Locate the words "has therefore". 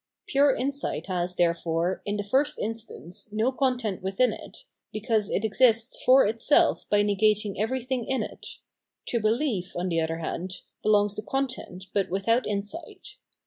1.05-2.01